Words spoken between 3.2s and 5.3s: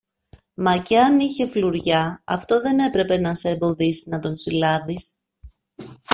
σ' εμποδίσει να τον συλλάβεις.